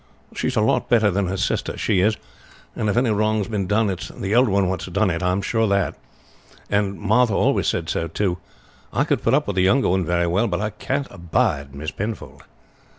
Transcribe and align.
"She 0.33 0.47
is 0.47 0.55
a 0.55 0.61
lot 0.61 0.89
better 0.89 1.11
than 1.11 1.27
her 1.27 1.37
sister, 1.37 1.77
she 1.77 1.99
is; 1.99 2.17
and 2.75 2.89
if 2.89 2.97
any 2.97 3.11
wrong's 3.11 3.47
been 3.47 3.67
done 3.67 3.87
it's 3.87 4.07
the 4.07 4.33
old 4.33 4.49
one 4.49 4.67
that's 4.67 4.87
done 4.87 5.11
it, 5.11 5.21
I 5.21 5.31
am 5.31 5.43
sure, 5.43 5.93
and 6.71 6.99
Martha 6.99 7.35
always 7.35 7.67
said 7.67 7.87
so 7.87 8.07
too. 8.07 8.39
I 8.91 9.03
could 9.03 9.21
put 9.21 9.35
up 9.35 9.45
with 9.45 9.57
the 9.57 9.61
younger 9.61 9.89
one 9.89 10.03
very 10.03 10.25
well, 10.25 10.47
but 10.47 10.59
I 10.59 10.71
can't 10.71 11.05
abide 11.11 11.75
Miss 11.75 11.91
Penfold." 11.91 12.41